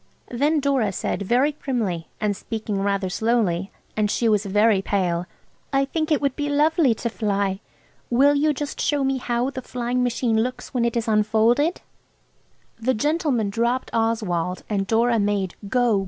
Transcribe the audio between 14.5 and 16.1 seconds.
and Dora made "Go!